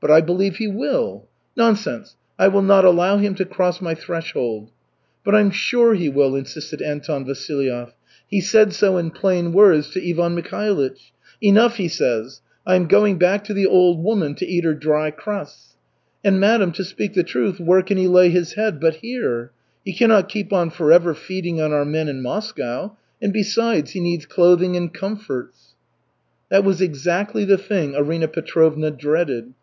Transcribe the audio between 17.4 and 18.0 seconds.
where can